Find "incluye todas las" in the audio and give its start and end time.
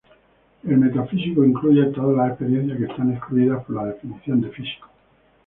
1.45-2.29